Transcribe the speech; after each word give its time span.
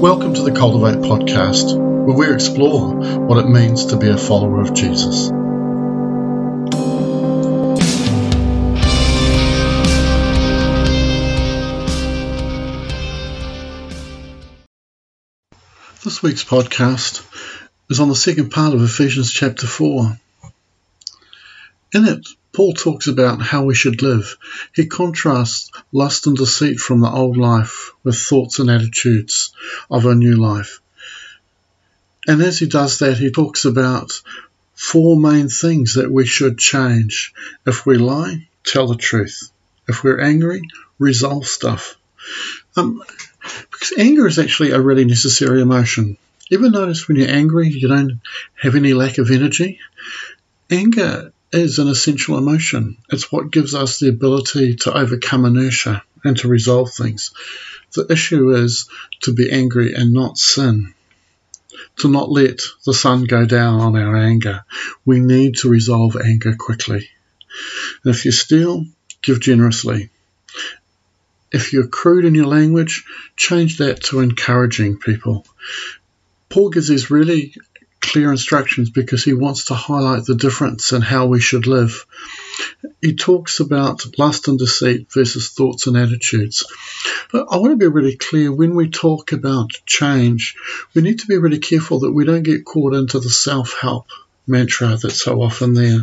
Welcome 0.00 0.34
to 0.34 0.42
the 0.42 0.52
Cultivate 0.52 1.02
podcast, 1.02 1.76
where 1.76 2.16
we 2.16 2.32
explore 2.32 2.94
what 3.26 3.44
it 3.44 3.48
means 3.48 3.86
to 3.86 3.96
be 3.96 4.08
a 4.08 4.16
follower 4.16 4.60
of 4.60 4.72
Jesus. 4.72 5.28
This 16.04 16.22
week's 16.22 16.44
podcast 16.44 17.26
is 17.90 17.98
on 17.98 18.08
the 18.08 18.14
second 18.14 18.50
part 18.50 18.74
of 18.74 18.82
Ephesians 18.84 19.32
chapter 19.32 19.66
4. 19.66 20.16
In 21.94 22.04
it, 22.04 22.26
Paul 22.52 22.74
talks 22.74 23.06
about 23.06 23.40
how 23.40 23.64
we 23.64 23.74
should 23.74 24.02
live. 24.02 24.36
He 24.74 24.86
contrasts 24.86 25.70
lust 25.92 26.26
and 26.26 26.36
deceit 26.36 26.78
from 26.78 27.00
the 27.00 27.10
old 27.10 27.36
life 27.36 27.92
with 28.04 28.18
thoughts 28.18 28.58
and 28.58 28.70
attitudes 28.70 29.52
of 29.90 30.04
a 30.04 30.14
new 30.14 30.36
life. 30.36 30.80
And 32.26 32.42
as 32.42 32.58
he 32.58 32.66
does 32.66 32.98
that, 32.98 33.16
he 33.16 33.30
talks 33.30 33.64
about 33.64 34.12
four 34.74 35.18
main 35.18 35.48
things 35.48 35.94
that 35.94 36.10
we 36.10 36.26
should 36.26 36.58
change. 36.58 37.32
If 37.66 37.86
we 37.86 37.96
lie, 37.96 38.48
tell 38.64 38.86
the 38.86 38.96
truth. 38.96 39.50
If 39.86 40.04
we're 40.04 40.20
angry, 40.20 40.60
resolve 40.98 41.46
stuff. 41.46 41.96
Um, 42.76 43.02
because 43.70 43.94
anger 43.96 44.26
is 44.26 44.38
actually 44.38 44.72
a 44.72 44.80
really 44.80 45.06
necessary 45.06 45.62
emotion. 45.62 46.18
Ever 46.52 46.68
notice 46.68 47.08
when 47.08 47.16
you're 47.16 47.30
angry, 47.30 47.68
you 47.70 47.88
don't 47.88 48.20
have 48.60 48.74
any 48.74 48.92
lack 48.92 49.16
of 49.18 49.30
energy? 49.30 49.80
Anger 50.70 51.32
is 51.52 51.78
an 51.78 51.88
essential 51.88 52.36
emotion. 52.36 52.96
It's 53.10 53.32
what 53.32 53.50
gives 53.50 53.74
us 53.74 53.98
the 53.98 54.08
ability 54.08 54.76
to 54.76 54.96
overcome 54.96 55.44
inertia 55.44 56.02
and 56.24 56.36
to 56.38 56.48
resolve 56.48 56.92
things. 56.92 57.32
The 57.94 58.06
issue 58.10 58.50
is 58.54 58.88
to 59.22 59.32
be 59.32 59.50
angry 59.50 59.94
and 59.94 60.12
not 60.12 60.38
sin. 60.38 60.94
To 61.98 62.08
not 62.08 62.30
let 62.30 62.60
the 62.84 62.94
sun 62.94 63.24
go 63.24 63.46
down 63.46 63.80
on 63.80 63.96
our 63.96 64.16
anger. 64.16 64.64
We 65.04 65.20
need 65.20 65.56
to 65.58 65.68
resolve 65.68 66.16
anger 66.16 66.54
quickly. 66.56 67.08
And 68.04 68.14
if 68.14 68.24
you 68.24 68.32
steal, 68.32 68.84
give 69.22 69.40
generously. 69.40 70.10
If 71.50 71.72
you're 71.72 71.88
crude 71.88 72.24
in 72.24 72.34
your 72.34 72.46
language, 72.46 73.04
change 73.36 73.78
that 73.78 74.02
to 74.04 74.20
encouraging 74.20 74.98
people. 74.98 75.46
Paul 76.50 76.70
gives 76.70 76.88
these 76.88 77.10
really 77.10 77.54
clear 78.00 78.30
instructions 78.30 78.90
because 78.90 79.24
he 79.24 79.32
wants 79.32 79.66
to 79.66 79.74
highlight 79.74 80.24
the 80.24 80.34
difference 80.34 80.92
in 80.92 81.02
how 81.02 81.26
we 81.26 81.40
should 81.40 81.66
live. 81.66 82.06
He 83.00 83.14
talks 83.14 83.60
about 83.60 84.18
lust 84.18 84.48
and 84.48 84.58
deceit 84.58 85.12
versus 85.12 85.50
thoughts 85.50 85.86
and 85.86 85.96
attitudes. 85.96 86.64
But 87.32 87.48
I 87.50 87.56
want 87.58 87.72
to 87.72 87.76
be 87.76 87.86
really 87.86 88.16
clear 88.16 88.52
when 88.52 88.74
we 88.74 88.90
talk 88.90 89.32
about 89.32 89.70
change, 89.86 90.56
we 90.94 91.02
need 91.02 91.20
to 91.20 91.26
be 91.26 91.38
really 91.38 91.58
careful 91.58 92.00
that 92.00 92.12
we 92.12 92.24
don't 92.24 92.42
get 92.42 92.64
caught 92.64 92.94
into 92.94 93.20
the 93.20 93.30
self 93.30 93.76
help 93.80 94.06
mantra 94.46 94.96
that's 94.96 95.20
so 95.20 95.42
often 95.42 95.74
there. 95.74 96.00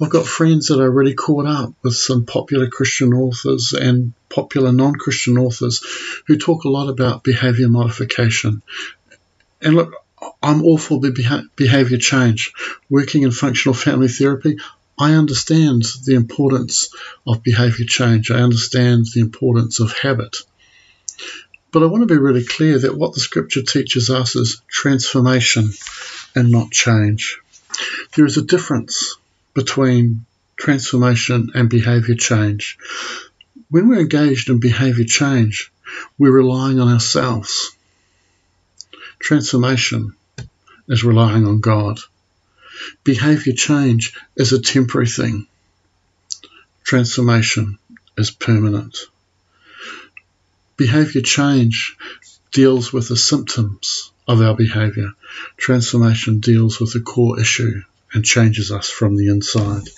I've 0.00 0.10
got 0.10 0.26
friends 0.26 0.68
that 0.68 0.80
are 0.80 0.90
really 0.90 1.14
caught 1.14 1.46
up 1.46 1.72
with 1.82 1.94
some 1.94 2.26
popular 2.26 2.68
Christian 2.68 3.12
authors 3.14 3.72
and 3.72 4.12
popular 4.28 4.72
non 4.72 4.94
Christian 4.94 5.38
authors 5.38 5.82
who 6.26 6.36
talk 6.36 6.64
a 6.64 6.68
lot 6.68 6.88
about 6.88 7.24
behavior 7.24 7.68
modification. 7.68 8.62
And 9.60 9.74
look, 9.74 9.94
I'm 10.42 10.62
all 10.62 10.78
for 10.78 11.00
behavior 11.00 11.98
change. 11.98 12.52
Working 12.88 13.22
in 13.22 13.30
functional 13.30 13.74
family 13.74 14.08
therapy, 14.08 14.58
I 14.98 15.12
understand 15.12 15.84
the 16.04 16.14
importance 16.14 16.88
of 17.26 17.42
behavior 17.42 17.84
change. 17.86 18.30
I 18.30 18.40
understand 18.40 19.06
the 19.12 19.20
importance 19.20 19.80
of 19.80 19.92
habit. 19.92 20.36
But 21.70 21.82
I 21.82 21.86
want 21.86 22.02
to 22.02 22.14
be 22.14 22.18
really 22.18 22.44
clear 22.44 22.78
that 22.78 22.96
what 22.96 23.12
the 23.12 23.20
scripture 23.20 23.62
teaches 23.62 24.08
us 24.08 24.36
is 24.36 24.62
transformation 24.68 25.70
and 26.34 26.50
not 26.50 26.70
change. 26.70 27.38
There 28.14 28.24
is 28.24 28.38
a 28.38 28.42
difference 28.42 29.16
between 29.52 30.24
transformation 30.56 31.50
and 31.54 31.68
behavior 31.68 32.14
change. 32.14 32.78
When 33.68 33.88
we're 33.88 34.00
engaged 34.00 34.48
in 34.48 34.60
behavior 34.60 35.04
change, 35.04 35.70
we're 36.16 36.32
relying 36.32 36.80
on 36.80 36.90
ourselves. 36.90 37.75
Transformation 39.26 40.14
is 40.86 41.02
relying 41.02 41.48
on 41.48 41.58
God. 41.58 41.98
Behavior 43.02 43.54
change 43.54 44.14
is 44.36 44.52
a 44.52 44.62
temporary 44.62 45.08
thing. 45.08 45.48
Transformation 46.84 47.76
is 48.16 48.30
permanent. 48.30 48.96
Behavior 50.76 51.22
change 51.22 51.96
deals 52.52 52.92
with 52.92 53.08
the 53.08 53.16
symptoms 53.16 54.12
of 54.28 54.40
our 54.40 54.54
behavior. 54.54 55.10
Transformation 55.56 56.38
deals 56.38 56.78
with 56.78 56.92
the 56.92 57.00
core 57.00 57.40
issue 57.40 57.82
and 58.12 58.24
changes 58.24 58.70
us 58.70 58.88
from 58.88 59.16
the 59.16 59.26
inside. 59.26 59.88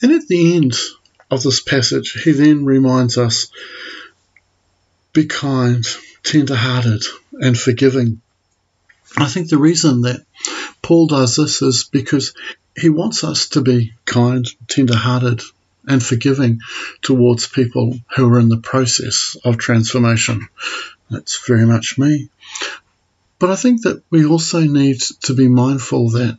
And 0.00 0.12
at 0.12 0.28
the 0.28 0.54
end 0.54 0.74
of 1.28 1.42
this 1.42 1.60
passage, 1.60 2.12
he 2.22 2.30
then 2.30 2.64
reminds 2.64 3.18
us 3.18 3.50
be 5.12 5.26
kind, 5.26 5.84
tender 6.22 6.54
hearted, 6.54 7.02
and 7.40 7.58
forgiving 7.58 8.20
I 9.16 9.26
think 9.26 9.48
the 9.48 9.58
reason 9.58 10.02
that 10.02 10.24
Paul 10.82 11.06
does 11.06 11.36
this 11.36 11.62
is 11.62 11.84
because 11.84 12.34
he 12.76 12.88
wants 12.88 13.22
us 13.22 13.48
to 13.50 13.60
be 13.60 13.94
kind, 14.04 14.46
tender 14.66 14.96
hearted, 14.96 15.42
and 15.86 16.02
forgiving 16.02 16.60
towards 17.02 17.46
people 17.46 17.98
who 18.16 18.32
are 18.32 18.40
in 18.40 18.48
the 18.48 18.58
process 18.58 19.36
of 19.44 19.58
transformation. 19.58 20.48
That's 21.10 21.46
very 21.46 21.66
much 21.66 21.98
me. 21.98 22.28
But 23.38 23.50
I 23.50 23.56
think 23.56 23.82
that 23.82 24.02
we 24.10 24.24
also 24.24 24.60
need 24.60 25.00
to 25.22 25.34
be 25.34 25.48
mindful 25.48 26.10
that 26.10 26.38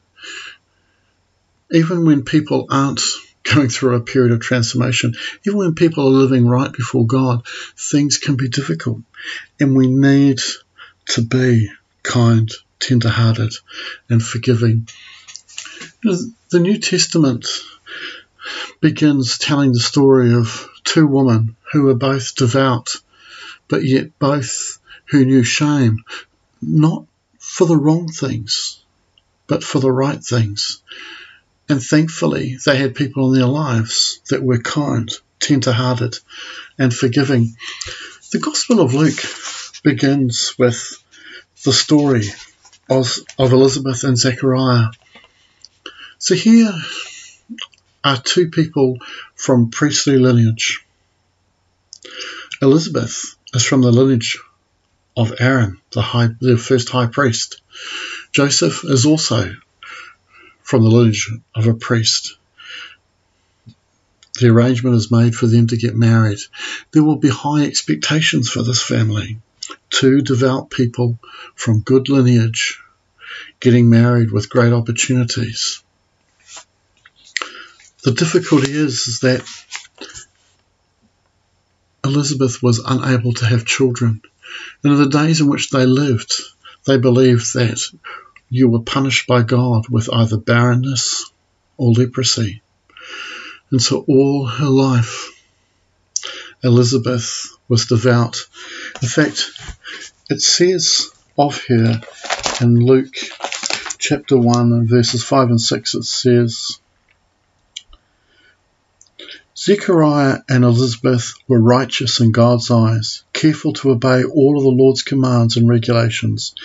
even 1.72 2.06
when 2.06 2.24
people 2.24 2.68
aren't 2.70 3.02
going 3.44 3.70
through 3.70 3.96
a 3.96 4.02
period 4.02 4.32
of 4.32 4.40
transformation, 4.40 5.14
even 5.46 5.60
when 5.60 5.76
people 5.76 6.08
are 6.08 6.10
living 6.10 6.48
right 6.48 6.74
before 6.74 7.06
God, 7.06 7.46
things 7.78 8.18
can 8.18 8.36
be 8.36 8.50
difficult. 8.50 9.02
And 9.60 9.76
we 9.76 9.88
need 9.88 10.40
to 11.08 11.22
be 11.22 11.70
kind, 12.04 12.52
tender-hearted 12.80 13.54
and 14.10 14.22
forgiving. 14.24 14.88
The 16.02 16.60
New 16.60 16.78
Testament 16.80 17.48
begins 18.80 19.38
telling 19.38 19.74
the 19.74 19.80
story 19.80 20.34
of 20.34 20.70
two 20.84 21.08
women 21.08 21.56
who 21.72 21.84
were 21.84 21.96
both 21.96 22.36
devout, 22.36 22.96
but 23.68 23.84
yet 23.84 24.18
both 24.20 24.80
who 25.06 25.26
knew 25.26 25.44
shame, 25.44 26.04
not 26.62 27.06
for 27.40 27.66
the 27.66 27.78
wrong 27.78 28.08
things, 28.08 28.84
but 29.48 29.64
for 29.64 29.80
the 29.80 29.92
right 29.92 30.24
things. 30.24 30.82
And 31.68 31.82
thankfully, 31.82 32.58
they 32.66 32.78
had 32.78 32.94
people 32.94 33.34
in 33.34 33.40
their 33.40 33.48
lives 33.48 34.22
that 34.30 34.44
were 34.44 34.60
kind, 34.60 35.12
tender 35.40 35.72
hearted, 35.72 36.20
and 36.78 36.94
forgiving. 36.94 37.56
The 38.32 38.40
Gospel 38.40 38.82
of 38.82 38.94
Luke 38.94 39.20
begins 39.86 40.56
with 40.58 40.98
the 41.64 41.72
story 41.72 42.26
of, 42.90 43.16
of 43.38 43.54
Elizabeth 43.54 44.04
and 44.04 44.18
Zechariah. 44.18 44.88
So 46.18 46.34
here 46.34 46.74
are 48.04 48.18
two 48.18 48.50
people 48.50 48.98
from 49.36 49.70
priestly 49.70 50.18
lineage. 50.18 50.84
Elizabeth 52.64 53.36
is 53.54 53.64
from 53.64 53.82
the 53.82 53.92
lineage 53.92 54.40
of 55.16 55.36
Aaron, 55.40 55.80
the, 55.92 56.02
high, 56.02 56.30
the 56.42 56.58
first 56.58 56.90
high 56.90 57.06
priest. 57.06 57.62
Joseph 58.32 58.84
is 58.84 59.06
also 59.06 59.54
from 60.64 60.84
the 60.84 60.90
lineage 60.90 61.32
of 61.54 61.68
a 61.68 61.76
priest. 61.76 62.38
The 64.40 64.50
arrangement 64.50 64.96
is 64.96 65.12
made 65.12 65.36
for 65.36 65.46
them 65.46 65.68
to 65.68 65.78
get 65.78 65.96
married. 65.96 66.40
There 66.92 67.04
will 67.04 67.18
be 67.18 67.30
high 67.30 67.66
expectations 67.66 68.50
for 68.50 68.64
this 68.64 68.82
family 68.82 69.38
two 69.90 70.22
devout 70.22 70.70
people 70.70 71.20
from 71.56 71.82
good 71.82 72.10
lineage 72.10 72.82
getting 73.60 73.90
married 73.90 74.32
with 74.32 74.50
great 74.50 74.74
opportunities. 74.74 75.84
The 78.04 78.12
difficulty 78.12 78.72
is, 78.72 79.08
is 79.08 79.20
that 79.22 79.44
Elizabeth 82.04 82.62
was 82.62 82.80
unable 82.86 83.34
to 83.34 83.46
have 83.46 83.66
children. 83.66 84.22
And 84.84 84.94
in 84.94 85.00
the 85.00 85.10
days 85.10 85.42
in 85.42 85.48
which 85.48 85.72
they 85.72 85.86
lived, 85.86 86.34
they 86.86 86.98
believed 86.98 87.54
that 87.56 87.82
you 88.50 88.70
were 88.70 88.82
punished 88.82 89.28
by 89.28 89.42
God 89.42 89.90
with 89.90 90.14
either 90.14 90.38
barrenness 90.38 91.32
or 91.78 91.92
leprosy. 91.92 92.62
And 93.72 93.82
so 93.82 94.06
all 94.08 94.46
her 94.46 94.70
life, 94.70 95.32
Elizabeth 96.66 97.56
was 97.68 97.86
devout. 97.86 98.38
In 99.02 99.08
fact, 99.08 99.52
it 100.30 100.42
says 100.42 101.12
of 101.38 101.64
her 101.68 102.02
in 102.60 102.76
Luke 102.80 103.14
chapter 104.00 104.36
1 104.36 104.74
and 104.74 104.90
verses 104.90 105.24
5 105.24 105.50
and 105.50 105.62
6, 105.62 105.96
it 105.96 106.04
says, 106.04 106.80
Zechariah 109.56 110.40
and 110.50 110.64
Elizabeth 110.64 111.34
were 111.48 111.62
righteous 111.62 112.20
in 112.20 112.32
God's 112.32 112.72
eyes, 112.72 113.24
careful 113.32 113.74
to 113.74 113.92
obey 113.92 114.24
all 114.24 114.58
of 114.58 114.64
the 114.64 114.84
Lord's 114.84 115.04
commands 115.04 115.58
and 115.58 115.70
regulations. 115.70 116.56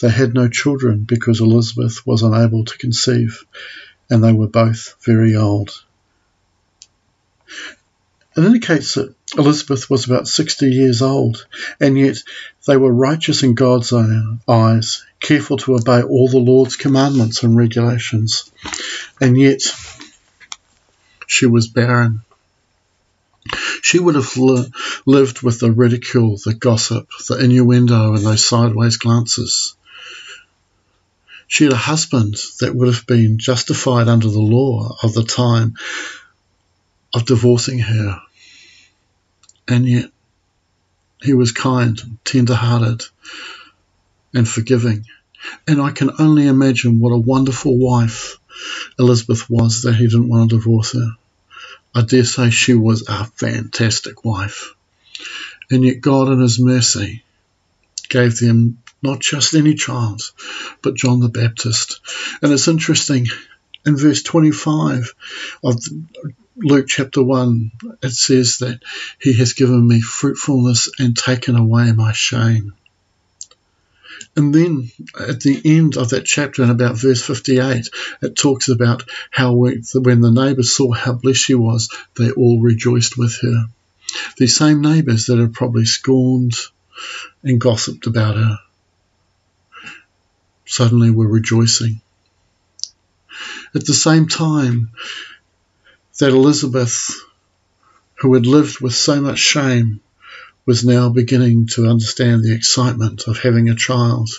They 0.00 0.10
had 0.10 0.32
no 0.32 0.48
children 0.48 1.04
because 1.04 1.40
Elizabeth 1.40 2.06
was 2.06 2.22
unable 2.22 2.64
to 2.64 2.78
conceive, 2.78 3.44
and 4.08 4.22
they 4.22 4.32
were 4.32 4.48
both 4.48 4.94
very 5.04 5.34
old. 5.34 5.84
It 8.36 8.44
indicates 8.44 8.94
that 8.94 9.14
Elizabeth 9.38 9.88
was 9.88 10.06
about 10.06 10.26
60 10.26 10.66
years 10.66 11.02
old, 11.02 11.46
and 11.78 11.96
yet 11.96 12.18
they 12.66 12.76
were 12.76 12.92
righteous 12.92 13.44
in 13.44 13.54
God's 13.54 13.92
eyes, 13.92 15.04
careful 15.20 15.56
to 15.58 15.76
obey 15.76 16.02
all 16.02 16.28
the 16.28 16.38
Lord's 16.38 16.76
commandments 16.76 17.44
and 17.44 17.56
regulations, 17.56 18.50
and 19.20 19.38
yet 19.38 19.60
she 21.28 21.46
was 21.46 21.68
barren. 21.68 22.22
She 23.82 24.00
would 24.00 24.16
have 24.16 24.36
li- 24.36 24.72
lived 25.06 25.42
with 25.42 25.60
the 25.60 25.70
ridicule, 25.70 26.38
the 26.44 26.54
gossip, 26.54 27.08
the 27.28 27.38
innuendo, 27.38 28.14
and 28.14 28.24
those 28.24 28.44
sideways 28.44 28.96
glances. 28.96 29.76
She 31.46 31.64
had 31.64 31.72
a 31.72 31.76
husband 31.76 32.36
that 32.60 32.74
would 32.74 32.92
have 32.92 33.06
been 33.06 33.38
justified 33.38 34.08
under 34.08 34.28
the 34.28 34.40
law 34.40 34.96
of 35.02 35.12
the 35.12 35.22
time 35.22 35.76
of 37.14 37.24
divorcing 37.26 37.78
her. 37.78 38.20
And 39.68 39.88
yet, 39.88 40.10
he 41.22 41.32
was 41.32 41.52
kind, 41.52 42.18
tender 42.24 42.54
hearted, 42.54 43.02
and 44.34 44.46
forgiving. 44.46 45.06
And 45.66 45.80
I 45.80 45.90
can 45.90 46.10
only 46.18 46.46
imagine 46.46 46.98
what 46.98 47.12
a 47.12 47.18
wonderful 47.18 47.78
wife 47.78 48.38
Elizabeth 48.98 49.48
was 49.48 49.82
that 49.82 49.94
he 49.94 50.06
didn't 50.06 50.28
want 50.28 50.50
to 50.50 50.56
divorce 50.56 50.92
her. 50.92 51.16
I 51.94 52.02
dare 52.02 52.24
say 52.24 52.50
she 52.50 52.74
was 52.74 53.08
a 53.08 53.24
fantastic 53.24 54.24
wife. 54.24 54.74
And 55.70 55.84
yet, 55.84 56.00
God, 56.00 56.28
in 56.28 56.40
His 56.40 56.58
mercy, 56.58 57.22
gave 58.08 58.38
them 58.38 58.78
not 59.02 59.20
just 59.20 59.54
any 59.54 59.74
child, 59.74 60.22
but 60.82 60.94
John 60.94 61.20
the 61.20 61.28
Baptist. 61.28 62.00
And 62.42 62.52
it's 62.52 62.68
interesting, 62.68 63.28
in 63.86 63.96
verse 63.96 64.22
25 64.22 65.14
of 65.62 65.80
Luke 66.56 66.86
chapter 66.86 67.22
1, 67.22 67.72
it 68.02 68.10
says 68.10 68.58
that 68.58 68.80
He 69.20 69.32
has 69.34 69.54
given 69.54 69.86
me 69.86 70.00
fruitfulness 70.00 70.88
and 70.98 71.16
taken 71.16 71.56
away 71.56 71.90
my 71.92 72.12
shame. 72.12 72.74
And 74.36 74.54
then 74.54 74.90
at 75.18 75.40
the 75.40 75.60
end 75.64 75.96
of 75.96 76.10
that 76.10 76.24
chapter, 76.24 76.62
in 76.62 76.70
about 76.70 76.96
verse 76.96 77.22
58, 77.22 77.88
it 78.22 78.36
talks 78.36 78.68
about 78.68 79.02
how 79.30 79.54
we, 79.54 79.82
when 79.94 80.20
the 80.20 80.30
neighbours 80.30 80.72
saw 80.72 80.92
how 80.92 81.12
blessed 81.14 81.40
she 81.40 81.54
was, 81.54 81.90
they 82.16 82.30
all 82.30 82.60
rejoiced 82.60 83.18
with 83.18 83.36
her. 83.42 83.66
These 84.36 84.56
same 84.56 84.80
neighbours 84.80 85.26
that 85.26 85.38
had 85.38 85.54
probably 85.54 85.86
scorned 85.86 86.54
and 87.42 87.60
gossiped 87.60 88.06
about 88.06 88.36
her 88.36 88.58
suddenly 90.66 91.10
were 91.10 91.28
rejoicing. 91.28 92.00
At 93.74 93.86
the 93.86 93.94
same 93.94 94.28
time, 94.28 94.92
that 96.18 96.30
Elizabeth, 96.30 97.20
who 98.16 98.34
had 98.34 98.46
lived 98.46 98.80
with 98.80 98.94
so 98.94 99.20
much 99.20 99.38
shame, 99.38 100.00
was 100.66 100.84
now 100.84 101.08
beginning 101.08 101.66
to 101.66 101.86
understand 101.86 102.42
the 102.42 102.54
excitement 102.54 103.26
of 103.26 103.38
having 103.38 103.68
a 103.68 103.74
child. 103.74 104.30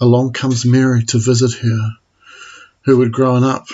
Along 0.00 0.32
comes 0.32 0.64
Mary 0.64 1.04
to 1.06 1.18
visit 1.18 1.54
her, 1.54 1.96
who 2.84 3.00
had 3.00 3.12
grown 3.12 3.42
up 3.42 3.68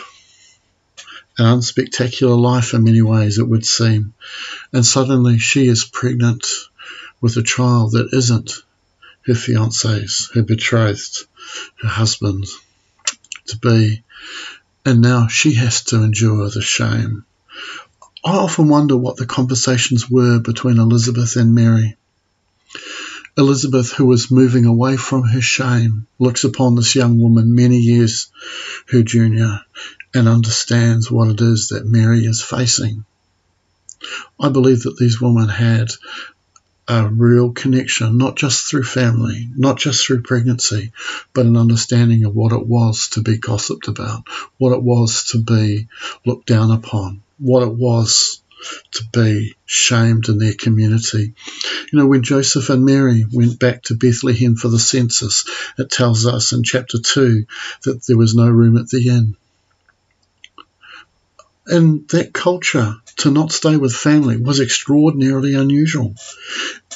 an 1.36 1.46
unspectacular 1.46 2.40
life 2.40 2.74
in 2.74 2.84
many 2.84 3.02
ways, 3.02 3.38
it 3.38 3.48
would 3.48 3.66
seem, 3.66 4.14
and 4.72 4.86
suddenly 4.86 5.38
she 5.38 5.66
is 5.66 5.84
pregnant 5.84 6.46
with 7.20 7.36
a 7.36 7.42
child 7.42 7.92
that 7.92 8.12
isn't 8.12 8.62
her 9.26 9.34
fiance's, 9.34 10.30
her 10.34 10.42
betrothed, 10.42 11.26
her 11.82 11.88
husband 11.88 12.46
to 13.46 13.58
be 13.58 14.02
and 14.84 15.00
now 15.00 15.26
she 15.28 15.54
has 15.54 15.84
to 15.84 16.02
endure 16.02 16.50
the 16.50 16.62
shame. 16.62 17.25
I 18.25 18.36
often 18.36 18.69
wonder 18.69 18.96
what 18.96 19.16
the 19.16 19.26
conversations 19.26 20.10
were 20.10 20.38
between 20.38 20.78
Elizabeth 20.78 21.36
and 21.36 21.54
Mary. 21.54 21.96
Elizabeth, 23.36 23.92
who 23.92 24.06
was 24.06 24.31
moving 24.31 24.64
away 24.64 24.96
from 24.96 25.25
her 25.25 25.40
shame, 25.40 26.06
looks 26.19 26.44
upon 26.44 26.75
this 26.75 26.94
young 26.94 27.19
woman 27.19 27.54
many 27.54 27.78
years 27.78 28.31
her 28.88 29.02
junior 29.02 29.60
and 30.14 30.28
understands 30.28 31.10
what 31.10 31.28
it 31.28 31.40
is 31.40 31.69
that 31.69 31.86
Mary 31.86 32.25
is 32.25 32.40
facing. 32.40 33.04
I 34.38 34.50
believe 34.50 34.82
that 34.82 34.96
these 34.96 35.20
women 35.20 35.48
had 35.48 35.90
a 36.86 37.08
real 37.08 37.52
connection, 37.52 38.19
not 38.19 38.36
just 38.36 38.66
through 38.66 38.84
family, 38.84 39.48
not 39.56 39.78
just 39.78 40.06
through 40.06 40.22
pregnancy, 40.22 40.92
but 41.32 41.46
an 41.46 41.56
understanding 41.56 42.25
of 42.25 42.34
what 42.34 42.52
it 42.52 42.66
was 42.66 43.08
to 43.10 43.22
be 43.22 43.38
gossiped 43.38 43.88
about, 43.88 44.28
what 44.58 44.72
it 44.72 44.82
was 44.82 45.25
to 45.25 45.38
be 45.38 45.88
looked 46.26 46.46
down 46.46 46.70
upon, 46.70 47.22
what 47.38 47.62
it 47.62 47.72
was 47.72 48.42
to 48.92 49.02
be 49.12 49.54
shamed 49.66 50.28
in 50.28 50.38
their 50.38 50.54
community. 50.54 51.34
You 51.92 51.98
know, 51.98 52.06
when 52.06 52.22
Joseph 52.22 52.70
and 52.70 52.84
Mary 52.84 53.25
went 53.31 53.58
back 53.58 53.82
to 53.84 53.94
Bethlehem 53.94 54.56
for 54.56 54.69
the 54.69 54.78
census, 54.78 55.44
it 55.78 55.90
tells 55.90 56.26
us 56.26 56.52
in 56.52 56.62
chapter 56.62 56.98
2 56.98 57.44
that 57.84 58.06
there 58.06 58.16
was 58.16 58.34
no 58.34 58.48
room 58.48 58.76
at 58.76 58.88
the 58.88 59.08
inn 59.08 59.36
in 61.69 62.06
that 62.11 62.32
culture 62.32 62.96
to 63.16 63.31
not 63.31 63.52
stay 63.52 63.76
with 63.76 63.94
family 63.94 64.37
was 64.37 64.61
extraordinarily 64.61 65.55
unusual. 65.55 66.14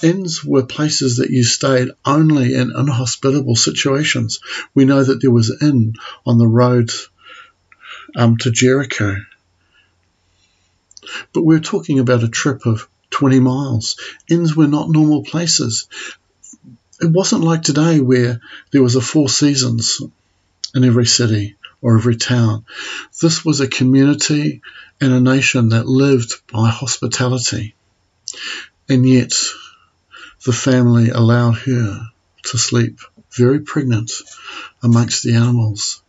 Inns 0.03 0.45
were 0.45 0.65
places 0.65 1.17
that 1.17 1.31
you 1.31 1.45
stayed 1.45 1.91
only 2.05 2.55
in 2.55 2.73
inhospitable 2.77 3.57
situations. 3.57 4.41
We 4.75 4.85
know 4.85 5.03
that 5.03 5.21
there 5.23 5.31
was 5.31 5.51
an 5.51 5.59
inn 5.69 5.95
on 6.27 6.39
the 6.39 6.47
road 6.47 6.91
um, 8.17 8.37
to 8.39 8.51
Jericho. 8.51 9.17
But 11.33 11.45
we're 11.45 11.61
talking 11.61 11.99
about 11.99 12.23
a 12.23 12.29
trip 12.29 12.67
of 12.67 12.89
20 13.11 13.41
miles. 13.41 13.99
Inns 14.29 14.55
were 14.55 14.67
not 14.67 14.91
normal 14.91 15.25
places. 15.25 15.89
It 17.01 17.11
wasn't 17.11 17.45
like 17.45 17.63
today 17.63 18.01
where 18.01 18.41
there 18.73 18.83
was 18.83 18.97
a 18.97 19.01
four 19.01 19.29
seasons 19.29 20.03
in 20.75 20.85
every 20.85 21.07
city 21.07 21.57
or 21.81 21.97
every 21.97 22.17
town. 22.17 22.65
This 23.21 23.45
was 23.45 23.61
a 23.61 23.69
community 23.69 24.63
and 25.01 25.13
a 25.13 25.21
nation 25.21 25.71
that 25.71 25.87
lived 25.87 26.35
by 26.53 26.69
hospitality. 26.69 27.75
And 28.89 29.09
yet, 29.09 29.33
the 30.45 30.53
family 30.53 31.11
allowed 31.11 31.59
her 31.59 32.01
to 32.45 32.59
sleep 32.59 33.01
very 33.31 33.61
pregnant 33.61 34.11
amongst 34.83 35.23
the 35.23 35.35
animals. 35.35 36.03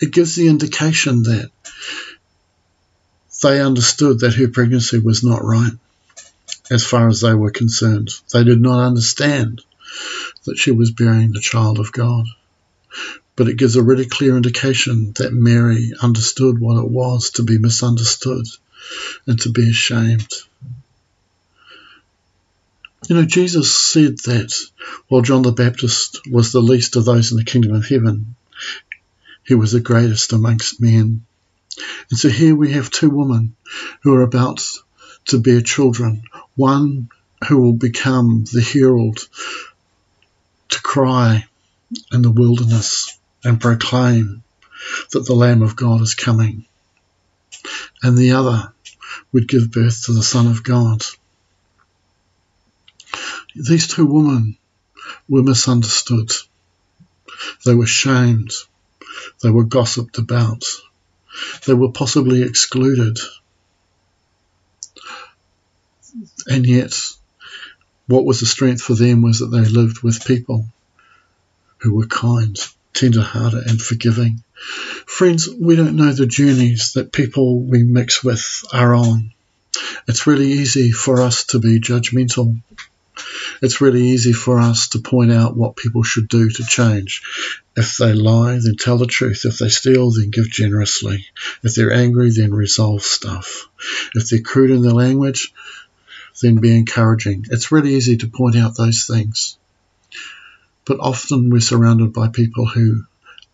It 0.00 0.12
gives 0.12 0.34
the 0.34 0.48
indication 0.48 1.22
that 1.24 1.50
they 3.42 3.60
understood 3.60 4.20
that 4.20 4.34
her 4.34 4.48
pregnancy 4.48 4.98
was 4.98 5.22
not 5.22 5.44
right 5.44 5.72
as 6.70 6.84
far 6.84 7.08
as 7.08 7.20
they 7.20 7.34
were 7.34 7.50
concerned. 7.50 8.10
They 8.32 8.44
did 8.44 8.60
not 8.60 8.84
understand 8.84 9.62
that 10.44 10.58
she 10.58 10.72
was 10.72 10.90
bearing 10.90 11.32
the 11.32 11.40
child 11.40 11.78
of 11.78 11.92
God 11.92 12.26
but 13.36 13.48
it 13.48 13.58
gives 13.58 13.76
a 13.76 13.82
really 13.82 14.06
clear 14.06 14.36
indication 14.36 15.12
that 15.16 15.32
Mary 15.32 15.92
understood 16.00 16.58
what 16.58 16.82
it 16.82 16.88
was 16.88 17.30
to 17.32 17.42
be 17.42 17.58
misunderstood 17.58 18.46
and 19.26 19.38
to 19.42 19.50
be 19.50 19.68
ashamed. 19.68 20.32
You 23.08 23.16
know, 23.16 23.24
Jesus 23.24 23.72
said 23.72 24.18
that 24.24 24.52
while 25.08 25.20
John 25.20 25.42
the 25.42 25.52
Baptist 25.52 26.26
was 26.30 26.50
the 26.50 26.60
least 26.60 26.96
of 26.96 27.04
those 27.04 27.30
in 27.30 27.36
the 27.36 27.44
kingdom 27.44 27.74
of 27.74 27.86
heaven, 27.86 28.34
he 29.44 29.54
was 29.54 29.72
the 29.72 29.80
greatest 29.80 30.32
amongst 30.32 30.80
men. 30.80 31.24
And 32.10 32.18
so 32.18 32.30
here 32.30 32.56
we 32.56 32.72
have 32.72 32.90
two 32.90 33.10
women 33.10 33.54
who 34.02 34.14
are 34.14 34.22
about 34.22 34.62
to 35.26 35.38
bear 35.38 35.60
children, 35.60 36.22
one 36.56 37.10
who 37.46 37.58
will 37.58 37.74
become 37.74 38.44
the 38.50 38.62
herald 38.62 39.18
to 40.70 40.80
cry 40.80 41.46
in 42.10 42.22
the 42.22 42.30
wilderness 42.30 43.15
and 43.44 43.60
proclaim 43.60 44.42
that 45.12 45.26
the 45.26 45.34
Lamb 45.34 45.62
of 45.62 45.76
God 45.76 46.00
is 46.00 46.14
coming. 46.14 46.66
And 48.02 48.16
the 48.16 48.32
other 48.32 48.72
would 49.32 49.48
give 49.48 49.70
birth 49.70 50.04
to 50.06 50.12
the 50.12 50.22
Son 50.22 50.46
of 50.46 50.62
God. 50.62 51.02
These 53.54 53.88
two 53.88 54.06
women 54.06 54.58
were 55.28 55.42
misunderstood. 55.42 56.30
They 57.64 57.74
were 57.74 57.86
shamed. 57.86 58.52
They 59.42 59.50
were 59.50 59.64
gossiped 59.64 60.18
about. 60.18 60.64
They 61.66 61.74
were 61.74 61.92
possibly 61.92 62.42
excluded. 62.42 63.18
And 66.46 66.66
yet, 66.66 66.94
what 68.06 68.24
was 68.24 68.40
the 68.40 68.46
strength 68.46 68.82
for 68.82 68.94
them 68.94 69.22
was 69.22 69.40
that 69.40 69.46
they 69.46 69.64
lived 69.64 70.02
with 70.02 70.24
people 70.24 70.66
who 71.78 71.94
were 71.94 72.06
kind 72.06 72.56
tender-hearted 72.96 73.66
and 73.66 73.80
forgiving. 73.80 74.42
Friends, 75.06 75.48
we 75.48 75.76
don't 75.76 75.96
know 75.96 76.12
the 76.12 76.26
journeys 76.26 76.92
that 76.94 77.12
people 77.12 77.60
we 77.60 77.82
mix 77.82 78.24
with 78.24 78.64
are 78.72 78.94
on. 78.94 79.32
It's 80.08 80.26
really 80.26 80.48
easy 80.48 80.90
for 80.90 81.20
us 81.20 81.44
to 81.46 81.58
be 81.58 81.80
judgmental. 81.80 82.60
It's 83.62 83.80
really 83.80 84.02
easy 84.02 84.32
for 84.32 84.58
us 84.58 84.88
to 84.88 84.98
point 84.98 85.32
out 85.32 85.56
what 85.56 85.76
people 85.76 86.02
should 86.02 86.28
do 86.28 86.50
to 86.50 86.64
change. 86.64 87.22
If 87.76 87.96
they 87.96 88.12
lie, 88.12 88.58
then 88.60 88.76
tell 88.78 88.98
the 88.98 89.06
truth. 89.06 89.44
If 89.44 89.58
they 89.58 89.68
steal, 89.68 90.10
then 90.10 90.30
give 90.30 90.50
generously. 90.50 91.26
If 91.62 91.74
they're 91.74 91.92
angry, 91.92 92.30
then 92.30 92.52
resolve 92.52 93.02
stuff. 93.02 93.68
If 94.14 94.28
they're 94.28 94.40
crude 94.40 94.70
in 94.70 94.82
their 94.82 94.92
language, 94.92 95.52
then 96.42 96.56
be 96.56 96.76
encouraging. 96.76 97.46
It's 97.50 97.72
really 97.72 97.94
easy 97.94 98.18
to 98.18 98.28
point 98.28 98.56
out 98.56 98.76
those 98.76 99.06
things. 99.06 99.58
But 100.86 101.00
often 101.00 101.50
we're 101.50 101.60
surrounded 101.60 102.12
by 102.12 102.28
people 102.28 102.66
who 102.66 103.04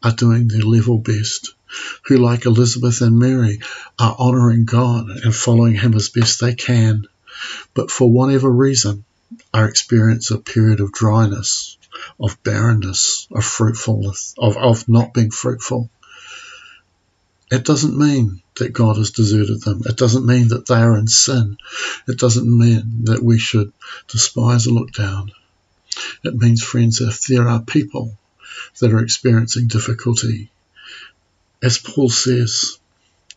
are 0.02 0.12
doing 0.12 0.48
their 0.48 0.62
level 0.62 0.98
best, 0.98 1.54
who, 2.04 2.18
like 2.18 2.44
Elizabeth 2.44 3.00
and 3.00 3.18
Mary, 3.18 3.60
are 3.98 4.14
honouring 4.18 4.64
God 4.66 5.08
and 5.08 5.34
following 5.34 5.74
Him 5.74 5.94
as 5.94 6.10
best 6.10 6.40
they 6.40 6.54
can, 6.54 7.06
but 7.74 7.90
for 7.90 8.10
whatever 8.10 8.50
reason 8.50 9.04
are 9.54 9.66
experiencing 9.66 10.36
a 10.36 10.40
period 10.40 10.80
of 10.80 10.92
dryness, 10.92 11.78
of 12.20 12.42
barrenness, 12.42 13.26
of 13.30 13.44
fruitfulness, 13.44 14.34
of, 14.38 14.56
of 14.56 14.88
not 14.88 15.14
being 15.14 15.30
fruitful. 15.30 15.88
It 17.50 17.64
doesn't 17.64 17.96
mean 17.96 18.42
that 18.56 18.72
God 18.72 18.96
has 18.96 19.10
deserted 19.10 19.62
them. 19.62 19.82
It 19.86 19.96
doesn't 19.96 20.26
mean 20.26 20.48
that 20.48 20.66
they 20.66 20.74
are 20.74 20.98
in 20.98 21.06
sin. 21.06 21.56
It 22.08 22.18
doesn't 22.18 22.58
mean 22.58 23.04
that 23.04 23.22
we 23.22 23.38
should 23.38 23.72
despise 24.08 24.66
or 24.66 24.72
look 24.72 24.92
down. 24.92 25.32
It 26.24 26.34
means, 26.34 26.62
friends, 26.62 27.00
if 27.00 27.26
there 27.26 27.48
are 27.48 27.60
people 27.60 28.16
that 28.80 28.92
are 28.92 29.02
experiencing 29.02 29.68
difficulty, 29.68 30.50
as 31.62 31.78
Paul 31.78 32.08
says, 32.08 32.78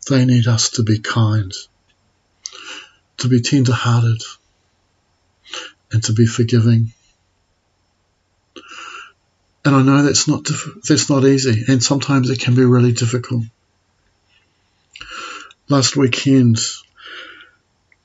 they 0.08 0.26
need 0.26 0.48
us 0.48 0.72
to 0.72 0.84
be 0.84 1.00
kind, 1.00 1.54
to 3.18 3.28
be 3.28 3.42
tender 3.42 3.74
hearted, 3.74 4.22
and 5.92 6.04
to 6.04 6.14
be 6.14 6.26
forgiving. 6.26 6.94
And 9.64 9.76
I 9.76 9.82
know 9.82 10.04
that's 10.04 10.28
not 10.28 10.48
that's 10.88 11.10
not 11.10 11.26
easy, 11.26 11.66
and 11.68 11.82
sometimes 11.82 12.30
it 12.30 12.40
can 12.40 12.56
be 12.56 12.66
really 12.66 12.92
difficult. 12.92 13.44
Last 15.68 15.96
weekend, 15.96 16.60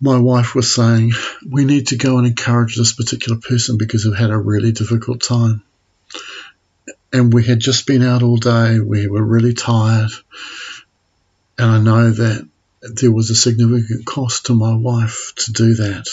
my 0.00 0.18
wife 0.18 0.54
was 0.54 0.74
saying 0.74 1.12
we 1.46 1.64
need 1.64 1.88
to 1.88 1.96
go 1.96 2.18
and 2.18 2.26
encourage 2.26 2.76
this 2.76 2.94
particular 2.94 3.38
person 3.38 3.76
because 3.76 4.04
they've 4.04 4.18
had 4.18 4.30
a 4.30 4.38
really 4.38 4.72
difficult 4.72 5.22
time. 5.22 5.62
And 7.12 7.32
we 7.32 7.44
had 7.44 7.60
just 7.60 7.86
been 7.86 8.02
out 8.02 8.22
all 8.22 8.36
day, 8.36 8.80
we 8.80 9.08
were 9.08 9.22
really 9.22 9.52
tired, 9.52 10.10
and 11.58 11.70
I 11.70 11.80
know 11.80 12.10
that 12.10 12.48
there 12.82 13.12
was 13.12 13.30
a 13.30 13.34
significant 13.34 14.06
cost 14.06 14.46
to 14.46 14.54
my 14.54 14.74
wife 14.74 15.32
to 15.36 15.52
do 15.52 15.74
that. 15.74 16.06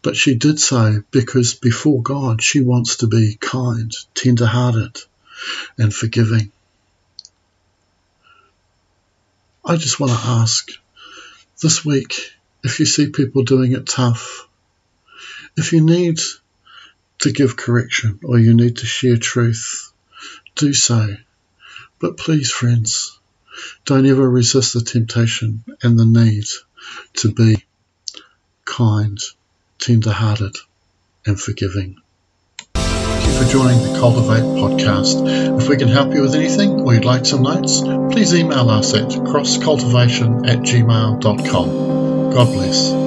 But 0.00 0.16
she 0.16 0.36
did 0.36 0.58
so 0.58 1.02
because 1.10 1.54
before 1.54 2.02
God 2.02 2.42
she 2.42 2.60
wants 2.60 2.98
to 2.98 3.08
be 3.08 3.36
kind, 3.38 3.92
tender 4.14 4.46
hearted, 4.46 4.96
and 5.76 5.92
forgiving. 5.92 6.52
I 9.66 9.76
just 9.76 9.98
want 9.98 10.12
to 10.12 10.18
ask 10.18 10.70
this 11.60 11.84
week 11.84 12.14
if 12.64 12.80
you 12.80 12.86
see 12.86 13.10
people 13.10 13.44
doing 13.44 13.72
it 13.72 13.86
tough, 13.86 14.48
if 15.56 15.72
you 15.72 15.82
need 15.82 16.18
to 17.20 17.32
give 17.32 17.56
correction 17.56 18.18
or 18.24 18.38
you 18.38 18.54
need 18.54 18.78
to 18.78 18.86
share 18.86 19.16
truth, 19.16 19.92
do 20.56 20.72
so. 20.72 21.14
But 22.00 22.16
please, 22.16 22.50
friends, 22.50 23.18
don't 23.84 24.06
ever 24.06 24.28
resist 24.28 24.74
the 24.74 24.80
temptation 24.80 25.64
and 25.82 25.98
the 25.98 26.06
need 26.06 26.46
to 27.14 27.32
be 27.32 27.64
kind 28.64 29.18
tender-hearted 29.78 30.56
and 31.26 31.40
forgiving. 31.40 32.00
Thank 32.74 33.26
you 33.26 33.32
for 33.32 33.50
joining 33.50 33.80
the 33.80 33.98
Cultivate 33.98 34.42
podcast. 34.42 35.60
If 35.60 35.68
we 35.68 35.76
can 35.76 35.88
help 35.88 36.14
you 36.14 36.22
with 36.22 36.34
anything 36.34 36.80
or 36.80 36.94
you'd 36.94 37.04
like 37.04 37.26
some 37.26 37.42
notes, 37.42 37.80
please 37.80 38.34
email 38.34 38.70
us 38.70 38.94
at 38.94 39.08
crosscultivation 39.08 40.48
at 40.48 40.58
gmail.com. 40.60 41.93
God 42.34 42.52
bless. 42.52 43.03